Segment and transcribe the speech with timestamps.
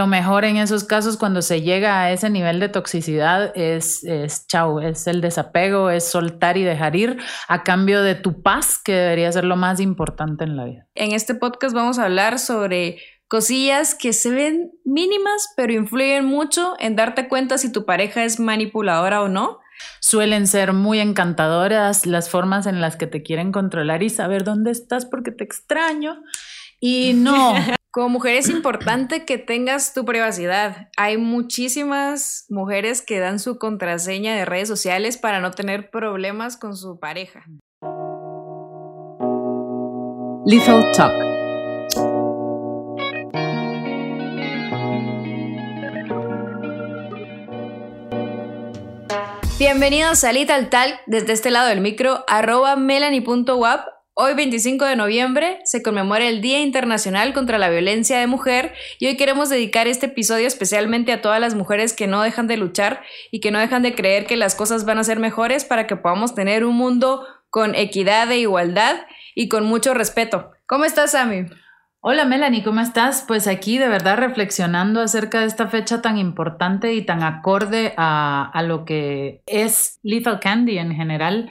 [0.00, 4.46] lo mejor en esos casos cuando se llega a ese nivel de toxicidad es, es
[4.46, 8.94] chau, es el desapego, es soltar y dejar ir a cambio de tu paz, que
[8.94, 10.86] debería ser lo más importante en la vida.
[10.94, 12.96] En este podcast vamos a hablar sobre
[13.28, 18.40] cosillas que se ven mínimas, pero influyen mucho en darte cuenta si tu pareja es
[18.40, 19.58] manipuladora o no.
[20.00, 24.70] Suelen ser muy encantadoras las formas en las que te quieren controlar y saber dónde
[24.70, 26.22] estás porque te extraño.
[26.80, 27.52] Y no,
[27.92, 30.90] Como mujer es importante que tengas tu privacidad.
[30.96, 36.76] Hay muchísimas mujeres que dan su contraseña de redes sociales para no tener problemas con
[36.76, 37.44] su pareja.
[40.46, 41.12] Lethal Talk.
[49.58, 53.89] Bienvenidos a Lethal Talk desde este lado del micro, arroba melanie.wap
[54.22, 59.06] Hoy 25 de noviembre se conmemora el Día Internacional contra la Violencia de Mujer y
[59.06, 63.02] hoy queremos dedicar este episodio especialmente a todas las mujeres que no dejan de luchar
[63.30, 65.96] y que no dejan de creer que las cosas van a ser mejores para que
[65.96, 70.50] podamos tener un mundo con equidad e igualdad y con mucho respeto.
[70.66, 71.46] ¿Cómo estás, Sammy?
[72.00, 73.24] Hola Melanie, ¿cómo estás?
[73.26, 78.52] Pues aquí de verdad reflexionando acerca de esta fecha tan importante y tan acorde a,
[78.66, 81.50] lo que es Lethal Candy en general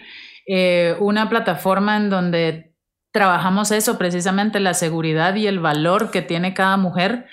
[0.51, 2.73] eh, una plataforma en donde
[3.11, 7.27] trabajamos eso, precisamente la seguridad y el valor que tiene cada mujer.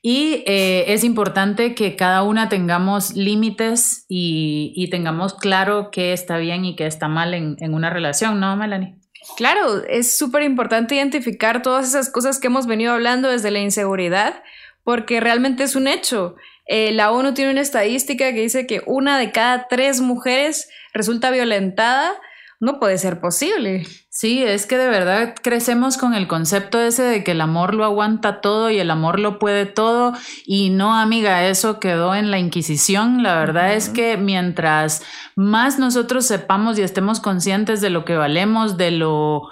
[0.00, 6.64] Y eh, es importante que cada una tengamos límites y, tengamos claro qué está bien
[6.64, 8.96] y qué está mal en, una relación, ¿no, Melanie?
[9.36, 14.42] Claro, es súper importante identificar todas esas cosas que hemos venido hablando desde la inseguridad,
[14.82, 16.36] porque realmente es un hecho.
[16.66, 21.30] Eh, la ONU tiene una estadística que dice que una de cada tres mujeres resulta
[21.30, 22.14] violentada
[22.62, 23.84] no puede ser posible.
[24.08, 27.84] Sí, es que de verdad crecemos con el concepto ese de que el amor lo
[27.84, 30.12] aguanta todo y el amor lo puede todo
[30.46, 33.24] y no, amiga, eso quedó en la Inquisición.
[33.24, 35.02] La verdad es que mientras
[35.34, 39.48] más nosotros sepamos y estemos conscientes de lo que valemos, de lo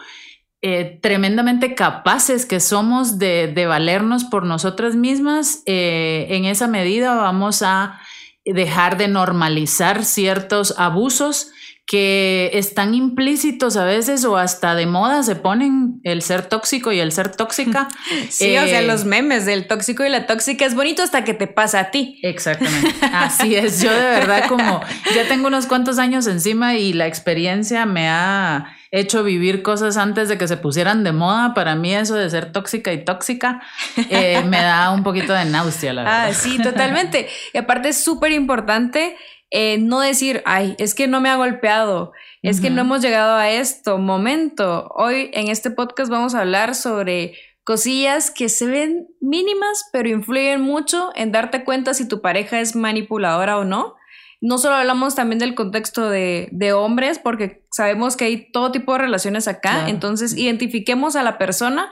[0.62, 7.62] eh, tremendamente capaces que somos de, valernos por nosotras mismas, eh, en esa medida vamos
[7.62, 8.00] a
[8.44, 11.50] dejar de normalizar ciertos abusos
[11.90, 17.00] que están implícitos a veces o hasta de moda se ponen el ser tóxico y
[17.00, 17.88] el ser tóxica.
[18.28, 21.34] Sí, o sea, eh, los memes del tóxico y la tóxica es bonito hasta que
[21.34, 22.20] te pasa a ti.
[22.22, 22.94] Exactamente.
[23.12, 23.82] Así es.
[23.82, 24.80] Yo de verdad como
[25.14, 30.28] ya tengo unos cuantos años encima y la experiencia me ha hecho vivir cosas antes
[30.28, 31.54] de que se pusieran de moda.
[31.54, 33.60] Para mí eso de ser tóxica y tóxica
[33.96, 36.28] eh, me da un poquito de náusea, la verdad.
[36.28, 37.28] Ah, sí, totalmente.
[37.52, 39.16] Y aparte es súper importante
[39.50, 42.12] eh, no decir, ay, es que no me ha golpeado,
[42.42, 44.88] es que no hemos llegado a esto, momento.
[44.94, 47.34] Hoy en este podcast vamos a hablar sobre
[47.64, 52.76] cosillas que se ven mínimas, pero influyen mucho en darte cuenta si tu pareja es
[52.76, 53.96] manipuladora o no.
[54.40, 59.00] No solo hablamos también del contexto de, hombres, porque sabemos que hay todo tipo de
[59.00, 61.90] relaciones acá, entonces identifiquemos a la persona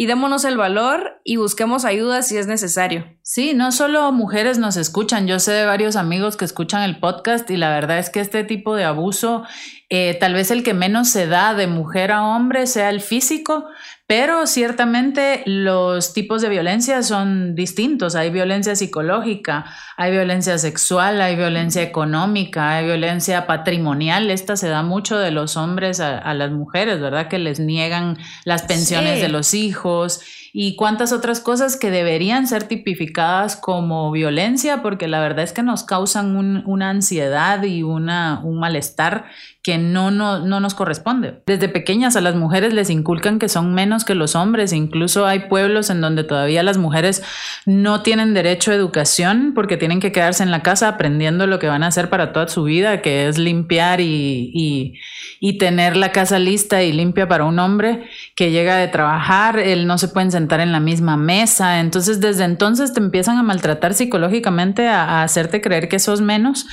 [0.00, 3.04] y démonos el valor y busquemos ayuda si es necesario.
[3.22, 7.50] Sí, no solo mujeres nos escuchan, yo sé de varios amigos que escuchan el podcast
[7.50, 9.42] y la verdad es que este tipo de abuso,
[9.88, 13.66] eh, tal vez el que menos se da de mujer a hombre sea el físico,
[14.08, 18.14] pero ciertamente los tipos de violencia son distintos.
[18.14, 19.66] Hay violencia psicológica,
[19.98, 24.30] hay violencia sexual, hay violencia económica, hay violencia patrimonial.
[24.30, 27.28] Esta se da mucho de los hombres a, las mujeres, ¿verdad?
[27.28, 30.22] Que les niegan las pensiones de los hijos
[30.60, 35.62] y cuántas otras cosas que deberían ser tipificadas como violencia, porque la verdad es que
[35.62, 36.34] nos causan
[36.66, 39.26] una ansiedad y una, un malestar
[39.62, 41.42] que no, no, no nos corresponde.
[41.46, 45.48] Desde pequeñas a las mujeres les inculcan que son menos que los hombres, incluso hay
[45.48, 47.22] pueblos en donde todavía las mujeres
[47.64, 51.68] no tienen derecho a educación porque tienen que quedarse en la casa aprendiendo lo que
[51.68, 54.94] van a hacer para toda su vida, que es limpiar y, y,
[55.38, 59.86] y tener la casa lista y limpia para un hombre que llega de trabajar, él
[59.86, 63.94] no se puede sentar en la misma mesa, entonces desde entonces te empiezan a maltratar
[63.94, 66.66] psicológicamente, a, hacerte creer que sos menos.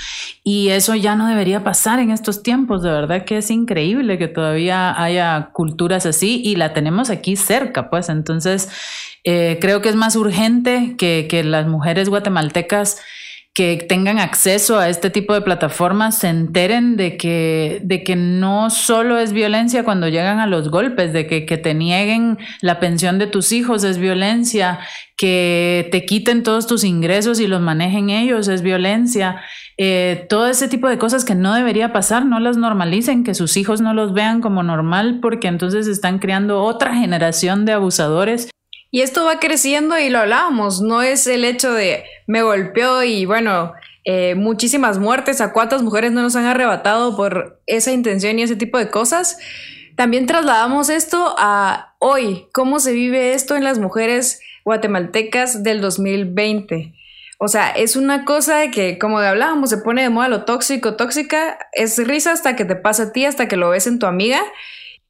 [0.44, 2.82] Y eso ya no debería pasar en estos tiempos.
[2.82, 7.90] De verdad que es increíble que todavía haya culturas así y la tenemos aquí cerca,
[7.90, 8.10] pues.
[8.10, 8.70] Entonces
[9.24, 12.98] eh, creo que es más urgente que las mujeres guatemaltecas
[13.56, 18.69] que tengan acceso a este tipo de plataformas se enteren de que, de que no
[18.69, 23.18] solo es violencia cuando llegan a los golpes, de que, que te nieguen la pensión
[23.18, 24.80] de tus hijos es violencia,
[25.16, 29.42] que te quiten todos tus ingresos y los manejen ellos es violencia.
[29.78, 33.56] Eh, todo ese tipo de cosas que no debería pasar, no las normalicen, que sus
[33.56, 38.50] hijos no los vean como normal, porque entonces están creando otra generación de abusadores
[38.96, 43.26] Y esto va creciendo y lo hablábamos, no es el hecho de me golpeó y
[43.26, 43.74] bueno,
[44.06, 48.56] eh, muchísimas muertes, a cuántas mujeres no nos han arrebatado por esa intención y ese
[48.56, 49.38] tipo de cosas.
[49.98, 56.94] También trasladamos esto a hoy, cómo se vive esto en las mujeres guatemaltecas del 2020.
[57.38, 60.96] O sea, es una cosa de que, como hablábamos, se pone de moda lo tóxico,
[60.96, 64.06] tóxica, es risa hasta que te pasa a ti, hasta que lo ves en tu
[64.06, 64.42] amiga.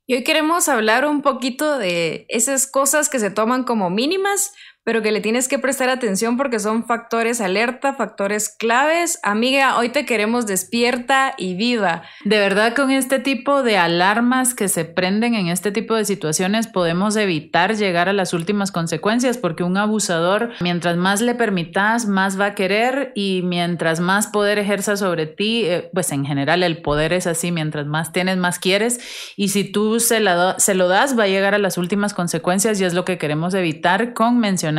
[0.07, 4.53] Y hoy queremos hablar un poquito de esas cosas que se toman como mínimas,
[4.85, 9.19] pero que le tienes que prestar atención porque son factores alerta, factores claves.
[9.23, 12.03] Amiga, hoy te queremos despierta y viva.
[12.23, 16.67] De verdad, con este tipo de alarmas que se prenden en este tipo de situaciones,
[16.67, 22.39] podemos evitar llegar a las últimas consecuencias porque un abusador, mientras más le permitas, más
[22.39, 26.83] va a querer y mientras más poder ejerza sobre ti, eh, pues en general el
[26.83, 28.99] poder es así, mientras más tienes, más quieres
[29.35, 30.23] y si tú se,
[30.57, 33.55] se lo das, va a llegar a las últimas consecuencias y es lo que queremos
[33.55, 34.74] evitar con mencionar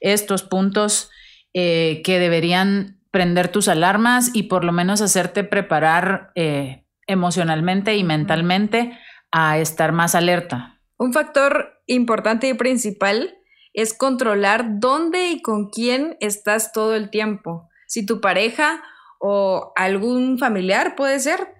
[0.00, 1.10] estos puntos
[1.54, 8.04] eh, que deberían prender tus alarmas y por lo menos hacerte preparar eh, emocionalmente y
[8.04, 8.96] mentalmente
[9.32, 10.80] a estar más alerta.
[10.96, 13.36] Un factor importante y principal
[13.72, 17.68] es controlar dónde y con quién estás todo el tiempo.
[17.86, 18.82] Si tu pareja
[19.18, 21.54] o algún familiar puede ser,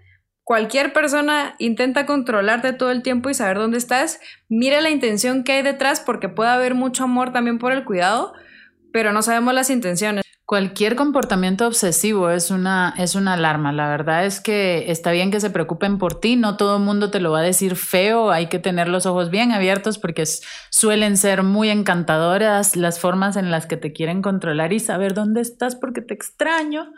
[0.51, 4.19] cualquier persona intenta controlarte todo el tiempo y saber dónde estás,
[4.49, 8.33] mira la intención que hay detrás porque puede haber mucho amor también por el cuidado,
[8.93, 10.25] pero no sabemos las intenciones.
[10.47, 13.71] Cualquier comportamiento obsesivo es una, es una alarma.
[13.71, 17.13] La verdad es que está bien que se preocupen por ti, no todo el mundo
[17.13, 20.25] te lo va a decir feo, hay que tener los ojos bien abiertos porque
[20.71, 25.43] suelen ser muy encantadoras las formas en las que te quieren controlar y saber dónde
[25.43, 26.93] estás porque te extraño.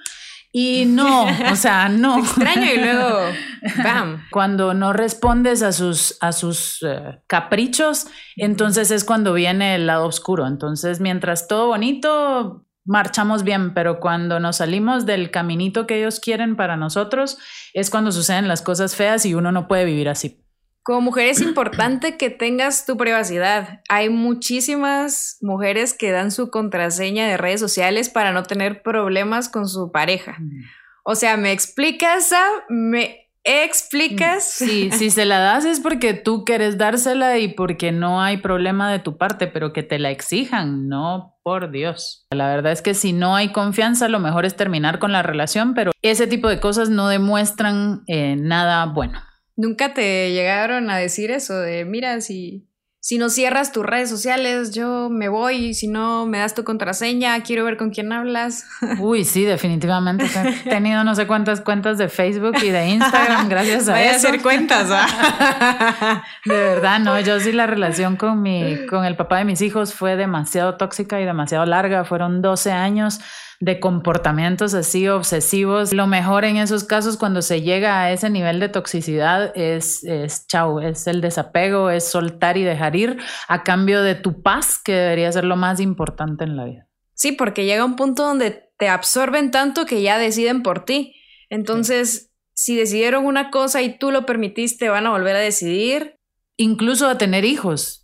[0.55, 2.19] Y no, o sea, no.
[2.19, 3.21] extraño y luego,
[3.83, 4.27] ¡bam!
[4.31, 8.07] Cuando no respondes a sus, a sus eh, caprichos,
[8.37, 10.47] entonces es cuando viene el lado oscuro.
[10.47, 16.55] Entonces, mientras todo bonito, marchamos bien, pero cuando nos salimos del caminito que ellos quieren
[16.55, 17.39] para nosotros,
[17.73, 20.42] es cuando suceden las cosas feas y uno no puede vivir así.
[20.83, 23.81] Como mujer es importante que tengas tu privacidad.
[23.89, 29.69] Hay muchísimas mujeres que dan su contraseña de redes sociales para no tener problemas con
[29.69, 30.39] su pareja.
[30.41, 30.63] Mm.
[31.05, 32.33] O sea, ¿me explicas?
[32.69, 34.45] ¿Me explicas?
[34.45, 38.91] Sí, si se la das es porque tú quieres dársela y porque no hay problema
[38.91, 42.27] de tu parte, pero que te la exijan, no por Dios.
[42.31, 45.75] La verdad es que si no hay confianza, lo mejor es terminar con la relación,
[45.75, 49.21] pero ese tipo de cosas no demuestran eh, nada bueno.
[49.57, 52.69] ¿Nunca te llegaron a decir eso de, mira, si,
[53.01, 56.65] si no cierras tus redes sociales, yo me voy, y si no me das tu
[56.65, 58.65] contraseña, quiero ver con quién hablas?
[59.01, 60.25] Uy, sí, definitivamente.
[60.65, 64.13] He tenido no sé cuántas cuentas de Facebook y de Instagram gracias a Voy eso.
[64.13, 66.23] a hacer cuentas, ¿ah?
[66.45, 69.95] De verdad, no, yo sí la relación con mi, con el papá de mis hijos
[69.95, 72.05] fue demasiado tóxica y demasiado larga.
[72.05, 73.21] Fueron 12 años
[73.63, 75.93] de comportamientos así obsesivos.
[75.93, 80.49] Lo mejor en esos casos cuando se llega a ese nivel de toxicidad es, es
[80.49, 84.93] chau, es el desapego, es soltar y dejar ir a cambio de tu paz, que
[84.93, 86.89] debería ser lo más importante en la vida.
[87.15, 91.15] Sí, porque llega un punto donde te absorben tanto que ya deciden por ti.
[91.49, 96.17] Entonces, si decidieron una cosa y tú lo permitiste, van a volver a decidir.
[96.57, 98.02] Incluso a tener hijos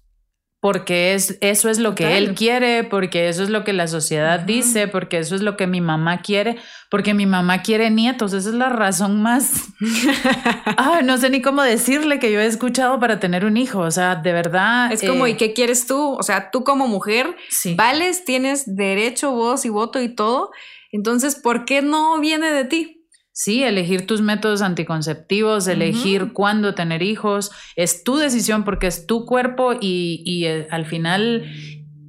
[0.69, 4.41] porque es, eso es lo que él quiere, porque eso es lo que la sociedad
[4.41, 6.59] dice, porque eso es lo que mi mamá quiere,
[6.91, 8.35] porque mi mamá quiere nietos.
[8.35, 9.51] Esa es la razón más...
[10.77, 13.79] ah, no sé ni cómo decirle que yo he escuchado para tener un hijo.
[13.79, 14.93] O sea, de verdad...
[14.93, 16.13] Es como, ¿y eh, qué quieres tú?
[16.19, 17.35] O sea, tú como mujer,
[17.75, 20.51] vales, tienes derecho, voz y voto y todo.
[20.93, 22.98] Entonces, ¿por qué no viene de ti?
[23.41, 29.27] Sí, elegir tus métodos anticonceptivos, elegir cuándo tener hijos, es tu decisión porque es tu
[29.27, 31.49] cuerpo y, eh, al final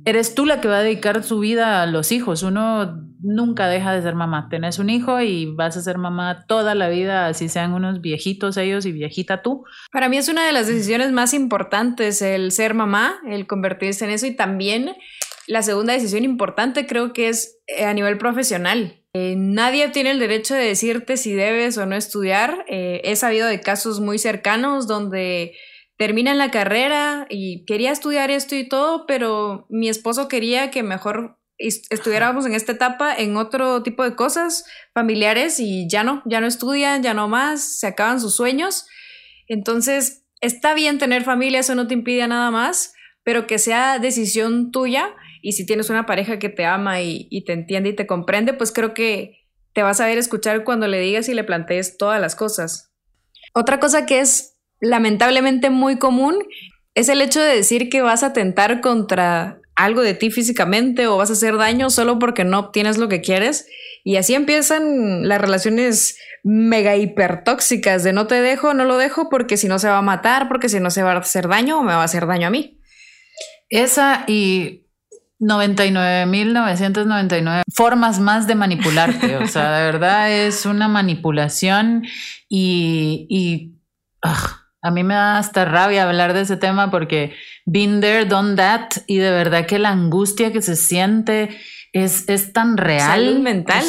[0.05, 2.41] eres tú la que va a dedicar su vida a los hijos.
[2.41, 4.47] Uno nunca deja de ser mamá.
[4.49, 8.57] Tenés un hijo y vas a ser mamá toda la vida, así sean unos viejitos
[8.57, 9.65] ellos y viejita tú.
[9.91, 14.09] Para mí es una de las decisiones más importantes el ser mamá, el convertirse en
[14.09, 14.95] eso y también
[15.45, 20.19] la segunda decisión importante creo que es eh, a nivel profesional eh, nadie tiene el
[20.19, 22.65] derecho de decirte si debes o no estudiar.
[22.67, 25.55] Eh, he sabido de casos muy cercanos donde
[25.97, 31.37] terminan la carrera y quería estudiar esto y todo, pero mi esposo quería que mejor
[31.57, 34.63] estuviéramos en esta etapa en otro tipo de cosas
[34.93, 38.85] familiares y ya no, ya no estudian, ya no más, se acaban sus sueños.
[39.47, 44.71] Entonces, está bien tener familia, eso no te impide nada más, pero que sea decisión
[44.71, 48.53] tuya y si tienes una pareja que te ama y, te entiende y te comprende,
[48.53, 49.39] pues creo que
[49.73, 52.91] te vas a ver escuchar cuando le digas y le plantees todas las cosas.
[53.53, 56.37] Otra cosa que es lamentablemente muy común
[56.95, 61.17] Es el hecho de decir que vas a tentar contra algo de ti físicamente o
[61.17, 63.67] vas a hacer daño solo porque no obtienes lo que quieres.
[64.03, 69.55] Y así empiezan las relaciones mega hipertóxicas de no te dejo, no lo dejo porque
[69.55, 71.83] si no se va a matar, porque si no se va a hacer daño o
[71.83, 72.79] me va a hacer daño a mí.
[73.69, 74.88] Esa y
[75.39, 79.37] 99.999 formas más de manipularte.
[79.37, 82.03] O sea, de verdad es una manipulación
[82.47, 83.75] y, y
[84.81, 87.33] a mí me da hasta rabia hablar de ese tema porque
[87.65, 91.57] been there, done that y de verdad que la angustia que se siente
[91.93, 93.25] es, es tan real.
[93.25, 93.83] Salud mental.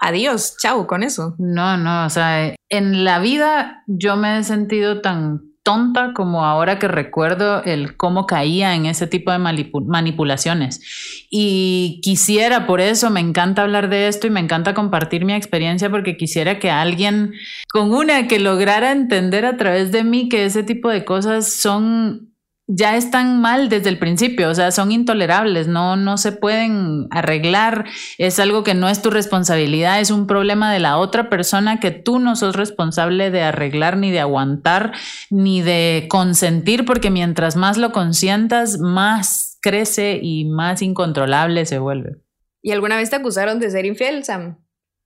[0.00, 1.34] adiós, chau con eso.
[1.38, 6.78] No, no, o sea, en la vida yo me he sentido tan tonta como ahora
[6.78, 11.26] que recuerdo el cómo caía en ese tipo de manipulaciones.
[11.30, 15.90] Y quisiera, por eso me encanta hablar de esto y me encanta compartir mi experiencia
[15.90, 17.32] porque quisiera que alguien
[17.72, 22.31] con una que lograra entender a través de mí que ese tipo de cosas son
[22.74, 27.84] ya están mal desde el principio, o sea, son intolerables, no, no se pueden arreglar,
[28.16, 31.90] es algo que no es tu responsabilidad, es un problema de la otra persona que
[31.90, 34.92] tú no sos responsable de arreglar, ni de aguantar,
[35.28, 42.16] ni de consentir, porque mientras más lo consientas, más crece y más incontrolable se vuelve.
[42.62, 44.61] ¿Y alguna vez te acusaron de ser infiel, Sam?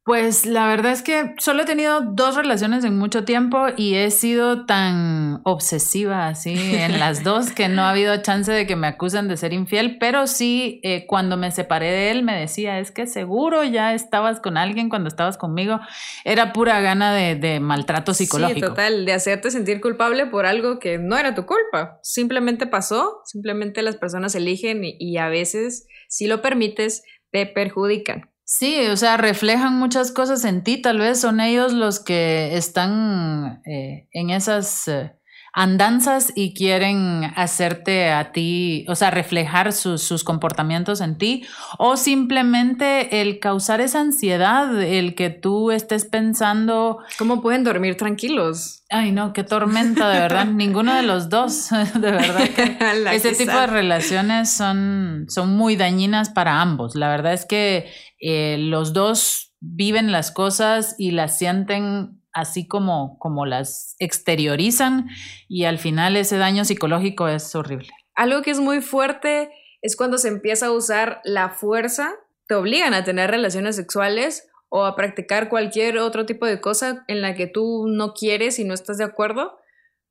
[0.07, 4.13] Pues la verdad es que solo he tenido dos relaciones en mucho tiempo y he
[4.13, 8.87] sido tan obsesiva así en las dos que no ha habido chance de que me
[8.87, 12.93] acusen de ser infiel, pero sí eh, cuando me separé de él me decía, es
[12.93, 15.81] que seguro ya estabas con alguien cuando estabas conmigo,
[16.25, 18.61] era pura gana de, maltrato psicológico.
[18.61, 23.23] Sí, total, de hacerte sentir culpable por algo que no era tu culpa, simplemente pasó,
[23.25, 28.31] simplemente las personas eligen y a veces, si lo permites, te perjudican.
[28.49, 33.61] Sí, o sea, reflejan muchas cosas en ti, tal vez son ellos los que están
[33.67, 35.17] eh, en esas eh,
[35.53, 41.45] andanzas y quieren hacerte a ti, o sea, reflejar sus, comportamientos en ti,
[41.79, 46.99] o simplemente el causar esa ansiedad, el que tú estés pensando...
[47.19, 48.85] ¿Cómo pueden dormir tranquilos?
[48.91, 50.45] Ay, no, qué tormenta, de verdad.
[50.47, 52.49] Ninguno de los dos, de verdad.
[52.50, 52.76] Que
[53.17, 56.95] ese tipo de relaciones son, son muy dañinas para ambos.
[56.95, 63.19] La verdad es que eh, los dos viven las cosas y las sienten así como,
[63.19, 65.09] como las exteriorizan
[65.49, 67.89] y al final ese daño psicológico es horrible.
[68.15, 72.15] Algo que es muy fuerte es cuando se empieza a usar la fuerza,
[72.47, 77.23] te obligan a tener relaciones sexuales o a practicar cualquier otro tipo de cosa en
[77.23, 79.59] la que tú no quieres y no estás de acuerdo,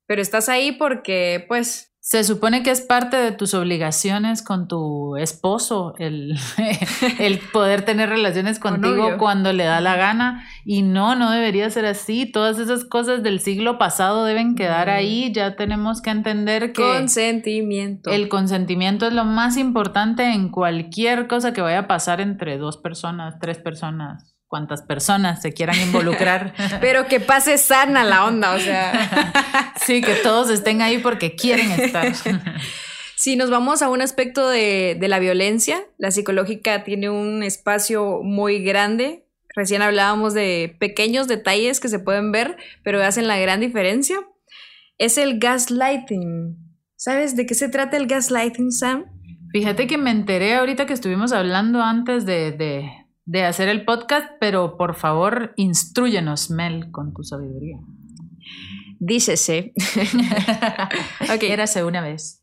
[0.06, 5.16] pero estás ahí porque pues se supone que es parte de tus obligaciones con tu
[5.16, 6.38] esposo el,
[7.18, 11.84] el poder tener relaciones contigo cuando le da la gana y no, no debería ser
[11.84, 12.24] así.
[12.24, 15.32] Todas esas cosas del siglo pasado deben quedar ahí.
[15.32, 16.80] Ya tenemos que entender que...
[16.80, 18.12] Consentimiento.
[18.12, 22.76] El consentimiento es lo más importante en cualquier cosa que vaya a pasar entre dos
[22.76, 26.54] personas, tres personas cuántas personas se quieran involucrar.
[26.80, 29.74] Pero que pase sana la onda, o sea.
[29.84, 32.12] sí, que todos estén ahí porque quieren estar.
[33.18, 38.20] Si nos vamos a un aspecto de, de, la violencia, la psicológica tiene un espacio
[38.22, 39.24] muy grande.
[39.54, 44.18] Recién hablábamos de pequeños detalles que se pueden ver, pero hacen la gran diferencia.
[44.98, 46.58] Es el gaslighting.
[46.94, 49.06] ¿Sabes de qué se trata el gaslighting, Sam?
[49.50, 52.90] Fíjate que me enteré ahorita que estuvimos hablando antes de, de
[53.44, 57.78] hacer el podcast, pero por favor, instruyenos, Mel, con tu sabiduría.
[58.98, 59.72] Dícese.
[61.34, 61.42] ok.
[61.42, 62.42] Érase una vez.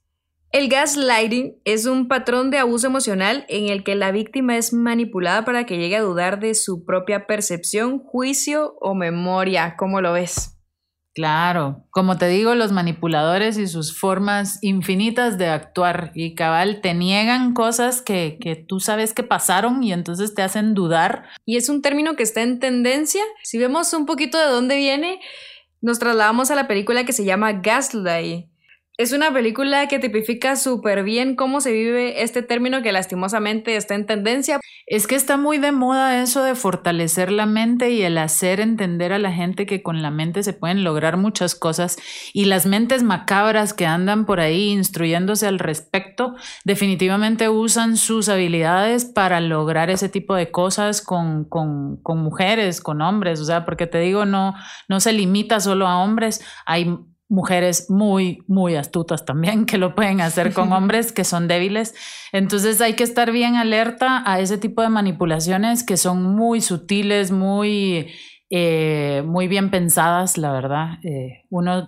[0.52, 5.46] El gaslighting es un patrón de abuso emocional en el que la víctima es manipulada
[5.46, 9.76] para que llegue a dudar de su propia percepción, juicio o memoria.
[9.78, 10.53] ¿Cómo lo ves?
[11.16, 16.96] Claro, como te digo, los manipuladores y sus formas infinitas de actuar y cabal te
[16.96, 21.26] niegan cosas que, que, tú sabes que pasaron y entonces te hacen dudar.
[21.46, 23.22] Y es un término que está en tendencia.
[23.44, 25.20] Si vemos un poquito de dónde viene,
[25.82, 28.53] nos trasladamos a la película que se llama Gaslight
[28.98, 33.96] es una película que tipifica súper bien cómo se vive este término que lastimosamente está
[33.96, 34.60] en tendencia.
[34.86, 39.12] Es que está muy de moda eso de fortalecer la mente y el hacer entender
[39.12, 41.98] a la gente que con la mente se pueden lograr muchas cosas.
[42.34, 49.06] Y las mentes macabras que andan por ahí instruyéndose al respecto definitivamente usan sus habilidades
[49.06, 53.88] para lograr ese tipo de cosas con, con, con mujeres, con hombres, o sea, porque
[53.88, 54.54] te digo, no,
[54.88, 56.96] no se limita solo a hombres, hay
[57.34, 61.96] mujeres muy, muy astutas también que lo pueden hacer con hombres que son débiles.
[62.32, 67.32] Entonces hay que estar bien alerta a ese tipo de manipulaciones que son muy sutiles,
[67.32, 68.12] muy,
[68.52, 71.00] eh, muy bien pensadas, la verdad.
[71.04, 71.88] Eh, uno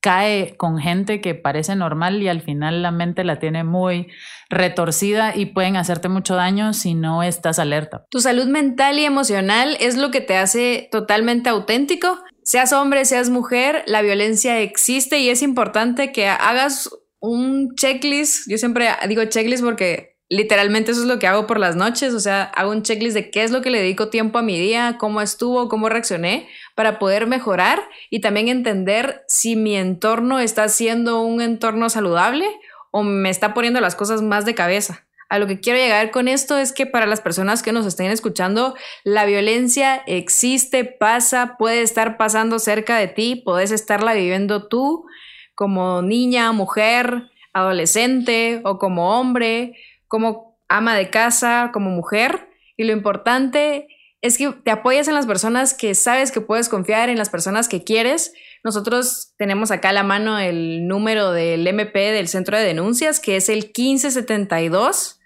[0.00, 4.08] cae con gente que parece normal y al final la mente la tiene muy
[4.48, 8.06] retorcida y pueden hacerte mucho daño si no estás alerta.
[8.10, 12.18] Tu salud mental y emocional es lo que te hace totalmente auténtico.
[12.50, 16.90] Seas hombre, seas mujer, la violencia existe y es importante que hagas
[17.20, 18.50] un checklist.
[18.50, 22.18] Yo siempre digo checklist porque literalmente eso es lo que hago por las noches, o
[22.18, 24.96] sea, hago un checklist de qué es lo que le dedico tiempo a mi día,
[24.98, 31.22] cómo estuvo, cómo reaccioné, para poder mejorar y también entender si mi entorno está siendo
[31.22, 32.48] un entorno saludable
[32.90, 35.06] o me está poniendo las cosas más de cabeza.
[35.30, 38.10] A lo que quiero llegar con esto es que para las personas que nos estén
[38.10, 45.06] escuchando, la violencia existe, pasa, puede estar pasando cerca de ti, puedes estarla viviendo tú
[45.54, 49.74] como niña, mujer, adolescente o como hombre
[50.10, 52.48] como ama de casa, como mujer.
[52.76, 53.86] Y lo importante
[54.22, 57.68] es que te apoyes en las personas que sabes que puedes confiar, en las personas
[57.68, 58.34] que quieres.
[58.64, 63.36] Nosotros tenemos acá a la mano el número del MP del Centro de Denuncias, que
[63.36, 65.19] es el 1572.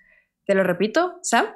[0.46, 1.46] Te lo repito, Sam.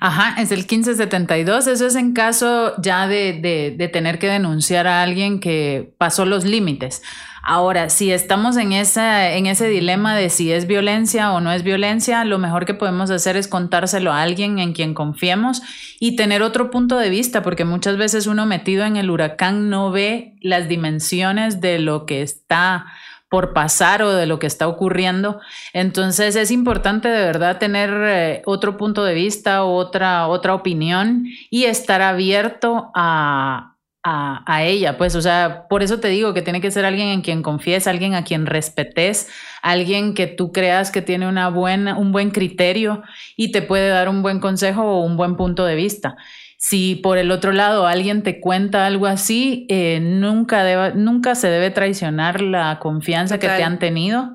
[0.00, 1.68] Ajá, es el 1572.
[1.68, 6.44] Eso es en caso ya de, de, tener que denunciar a alguien que pasó los
[6.44, 7.02] límites.
[7.44, 11.62] Ahora, si estamos en, esa, en ese dilema de si es violencia o no es
[11.62, 15.62] violencia, lo mejor que podemos hacer es contárselo a alguien en quien confiemos
[16.00, 19.92] y tener otro punto de vista, porque muchas veces uno metido en el huracán no
[19.92, 22.86] ve las dimensiones de lo que está
[23.36, 25.40] por pasar o de lo que está ocurriendo.
[25.74, 31.64] Entonces es importante de verdad tener eh, otro punto de vista, otra, otra opinión y
[31.64, 36.70] estar abierto a, a, ella, pues, o sea, por eso te digo que tiene que
[36.70, 39.28] ser alguien en quien confíes, alguien a quien respetes,
[39.60, 43.02] alguien que tú creas que tiene una buena, un buen criterio
[43.36, 46.16] y te puede dar un buen consejo o un buen punto de vista.
[46.58, 51.70] Si por el otro lado alguien te cuenta algo así, eh, nunca, nunca se debe
[51.70, 54.32] traicionar la confianza que te han tenido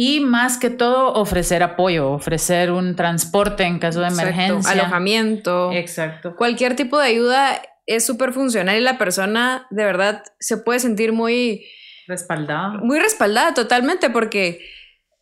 [0.00, 4.70] y más que todo ofrecer apoyo, ofrecer un transporte en caso de emergencia.
[4.70, 5.72] Alojamiento.
[5.72, 6.36] Exacto.
[6.36, 11.12] Cualquier tipo de ayuda es súper funcional y la persona de verdad se puede sentir
[11.12, 11.66] muy...
[12.06, 12.78] Respaldada.
[12.80, 14.60] Muy respaldada totalmente porque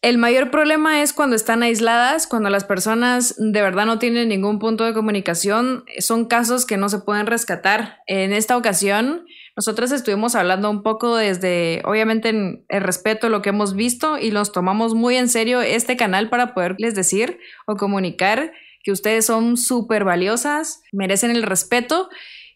[0.06, 4.60] el mayor problema es cuando están aisladas, cuando las personas de verdad no tienen ningún
[4.60, 5.84] punto de comunicación.
[5.98, 7.98] Son casos que no se pueden rescatar.
[8.06, 13.48] En esta ocasión, nosotros estuvimos hablando un poco desde, obviamente, en el respeto lo que
[13.48, 18.52] hemos visto y nos tomamos muy en serio este canal para poderles decir o comunicar
[18.84, 22.08] que ustedes son súper valiosas, merecen el respeto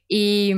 [0.07, 0.55] y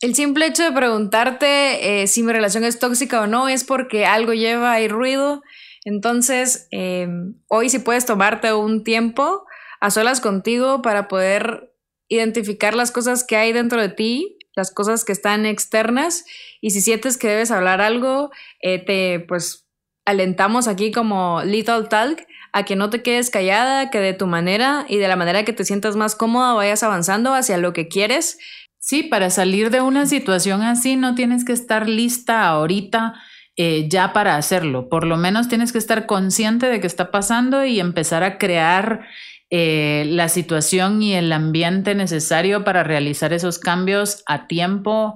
[0.00, 4.06] el simple hecho de preguntarte eh, si mi relación es tóxica o no es porque
[4.06, 5.42] algo lleva ahí ruido.
[5.86, 9.46] Entonces, em, hoy si puedes tomarte un tiempo
[9.80, 11.72] a solas contigo para poder
[12.08, 16.24] identificar las cosas que hay dentro de ti, las cosas que están externas,
[16.60, 19.68] y si sientes que debes hablar algo, eh, te pues
[20.04, 24.86] alentamos aquí como Little Talk a que no te quedes callada, que de tu manera
[24.88, 28.38] y de la manera que te sientas más cómoda vayas avanzando hacia lo que quieres.
[28.80, 33.14] Sí, para salir de una situación así no tienes que estar lista ahorita
[33.56, 34.88] eh, ya para hacerlo.
[34.88, 39.06] Por lo menos tienes que estar consciente de que está pasando y empezar a crear
[39.48, 45.14] eh, la situación y el ambiente necesario para realizar esos cambios a tiempo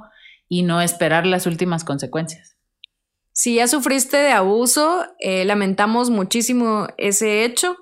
[0.49, 2.57] y no esperar las últimas consecuencias.
[3.33, 7.77] Si ya sufriste de abuso, eh, lamentamos muchísimo ese hecho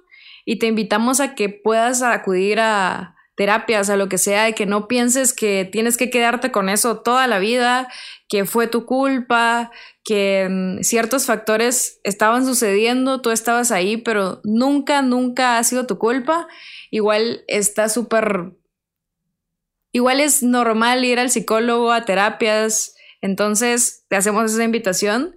[0.45, 4.67] y te invitamos a que puedas acudir a, terapias, a lo que sea, y que
[4.67, 7.89] no pienses que tienes que quedarte con eso toda la vida,
[8.29, 9.71] que fue tu culpa,
[10.05, 16.49] que ciertos factores estaban sucediendo, tú estabas ahí, pero nunca, nunca ha sido tu culpa.
[16.91, 18.53] Igual está súper...
[19.93, 25.35] Igual es normal ir al psicólogo, a terapias, entonces te hacemos esa invitación.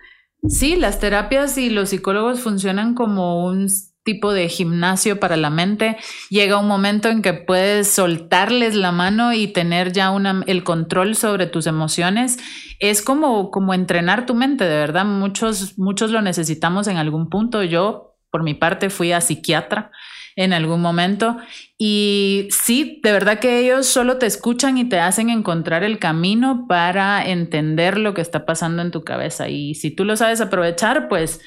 [0.49, 3.69] Sí, las terapias y los psicólogos funcionan como un
[4.03, 5.97] tipo de gimnasio para la mente,
[6.29, 11.15] llega un momento en que puedes soltarles la mano y tener ya una, el control
[11.15, 12.37] sobre tus emociones.
[12.79, 15.05] Es como, como entrenar tu mente, de verdad.
[15.05, 17.63] Muchos, muchos lo necesitamos en algún punto.
[17.63, 19.91] Yo, por mi parte, fui a psiquiatra
[20.35, 21.37] en algún momento.
[21.77, 26.65] Y sí, de verdad que ellos solo te escuchan y te hacen encontrar el camino
[26.67, 29.49] para entender lo que está pasando en tu cabeza.
[29.49, 31.41] Y si tú lo sabes aprovechar, pues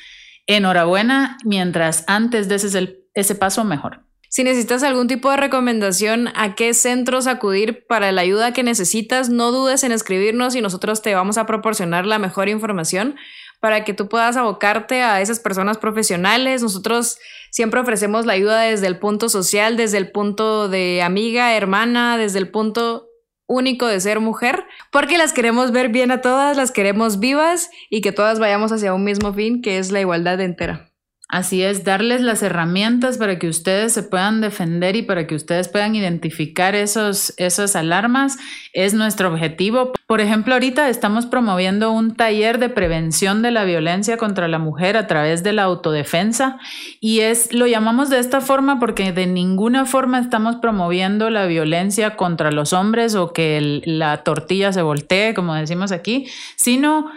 [0.47, 4.01] enhorabuena, mientras antes de ese, ese paso, mejor.
[4.29, 9.29] Si necesitas algún tipo de recomendación a qué centros acudir para la ayuda que necesitas,
[9.29, 13.15] no dudes en escribirnos y nosotros te vamos a proporcionar la mejor información
[13.61, 16.63] para que tú puedas abocarte a esas personas profesionales.
[16.63, 17.19] Nosotros
[17.51, 22.41] siempre ofrecemos la ayuda desde el punto social, desde el punto de amiga, hermana, desde
[22.41, 23.07] el punto
[23.47, 28.01] único de ser mujer, porque las queremos ver bien a todas, las queremos vivas y
[28.01, 30.94] que todas vayamos hacia un mismo fin, que es la igualdad entera.
[31.35, 35.67] Así es, darles las herramientas para que ustedes se puedan defender y para que ustedes
[35.67, 38.37] puedan identificar esos, esas alarmas
[38.73, 39.91] es nuestro objetivo.
[40.07, 44.97] Por ejemplo, ahorita estamos promoviendo un taller de prevención de la violencia contra la mujer
[44.97, 46.61] a través de la autodefensa
[47.01, 52.15] y es lo llamamos de esta forma porque de ninguna forma estamos promoviendo la violencia
[52.15, 57.11] contra los hombres o que la tortilla se voltee, como decimos aquí, sino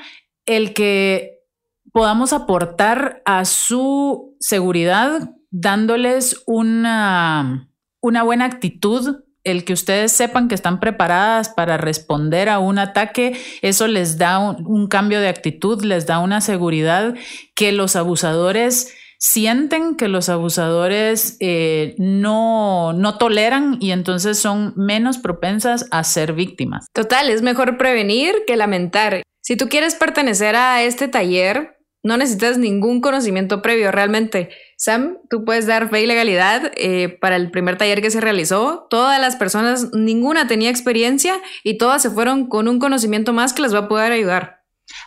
[0.48, 1.37] el que
[1.92, 7.70] podamos aportar a su seguridad dándoles una,
[8.02, 13.40] una buena actitud el que ustedes sepan que están preparadas para responder a un ataque,
[13.62, 17.16] eso les da un, cambio de actitud, les da una seguridad
[17.56, 25.18] que los abusadores sienten, que los abusadores eh, no, no toleran y entonces son menos
[25.18, 26.86] propensas a ser víctimas.
[26.94, 29.24] Total, es mejor prevenir que lamentar.
[29.42, 31.77] Si tú quieres pertenecer a este taller,
[32.08, 34.50] no necesitas ningún conocimiento previo realmente.
[34.78, 38.88] Sam, tú puedes dar fe y legalidad eh, para el primer taller que se realizó.
[38.90, 43.62] Todas las personas, ninguna tenía experiencia y todas se fueron con un conocimiento más que
[43.62, 44.57] les va a poder ayudar.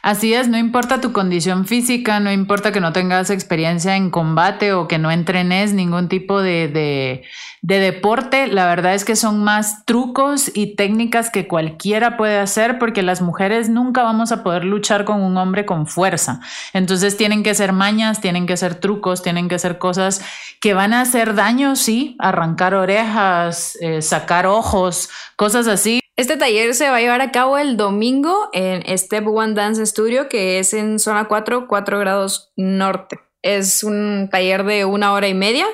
[0.02, 4.72] Así es, no importa tu condición física, no importa que no tengas experiencia en combate
[4.72, 6.68] o que no entrenes ningún tipo de,
[7.62, 12.78] de, deporte, la verdad es que son más trucos y técnicas que cualquiera puede hacer
[12.78, 16.40] porque las mujeres nunca vamos a poder luchar con un hombre con fuerza.
[16.72, 20.22] Entonces tienen que ser mañas, tienen que ser trucos, tienen que ser cosas
[20.60, 26.74] que van a hacer daño, sí, arrancar orejas, eh, sacar ojos, cosas así, este taller
[26.74, 30.74] se va a llevar a cabo el domingo en Step One Dance Studio, que es
[30.74, 33.20] en zona 4, 4 grados norte.
[33.42, 35.66] Es un taller de una hora y media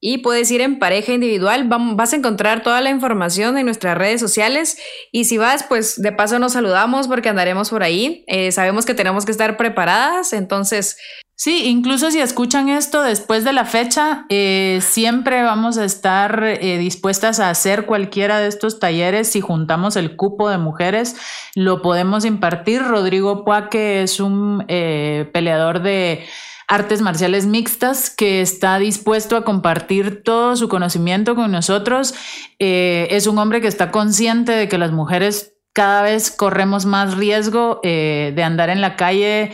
[0.00, 1.66] y puedes ir en pareja individual.
[1.68, 4.78] Vas a encontrar toda la información en nuestras redes sociales
[5.10, 8.22] y si vas, pues de paso nos saludamos porque andaremos por ahí.
[8.28, 10.98] Eh, sabemos que tenemos que estar preparadas, entonces
[11.36, 16.78] Sí, incluso si escuchan esto después de la fecha, eh, siempre vamos a estar eh,
[16.78, 19.32] dispuestas a hacer cualquiera de estos talleres.
[19.32, 21.16] Si juntamos el cupo de mujeres,
[21.56, 22.82] lo podemos impartir.
[22.82, 26.24] Rodrigo Puaque es un eh, peleador de
[26.68, 32.14] artes marciales mixtas que está dispuesto a compartir todo su conocimiento con nosotros.
[32.58, 37.80] es un hombre que está consciente de que las mujeres cada vez corremos más riesgo
[37.82, 39.52] de andar en la calle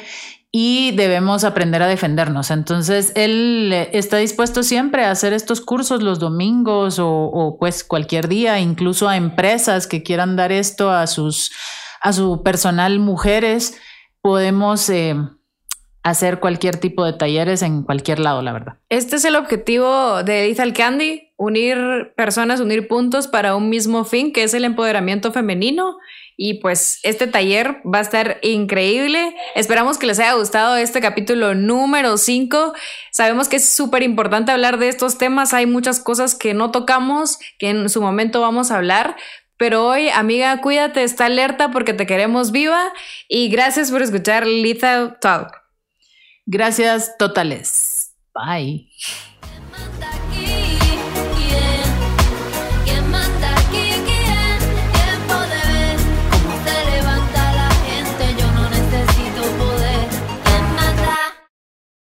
[0.53, 2.51] y debemos aprender a defendernos.
[2.51, 8.29] Entonces, él eh, está dispuesto siempre a hacer estos cursos los domingos o, pues cualquier
[8.29, 11.53] día, incluso a empresas que quieran dar esto a sus
[12.03, 13.79] a su personal mujeres.
[14.23, 15.15] Podemos eh,
[16.03, 18.79] hacer cualquier tipo de talleres en cualquier lado, la verdad.
[18.89, 24.33] Este es el objetivo de Lethal Candy, unir personas, unir puntos para un mismo fin,
[24.33, 25.99] que es el empoderamiento femenino
[26.43, 29.37] y pues este taller va a estar increíble.
[29.55, 32.73] Esperamos que les haya gustado este capítulo número 5.
[33.13, 35.53] Sabemos que es súper importante hablar de estos temas.
[35.53, 39.19] Hay muchas cosas que no tocamos, que en su momento vamos a hablar.
[39.59, 42.91] Pero hoy, amiga, cuídate, está alerta porque te queremos viva.
[43.29, 45.53] Y gracias por escuchar Lethal Talk.
[46.47, 48.15] Gracias totales.
[48.35, 48.89] Bye.